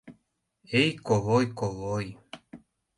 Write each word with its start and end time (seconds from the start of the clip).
—Эй, 0.79 0.89
колой, 1.07 1.45
колой! 1.59 2.07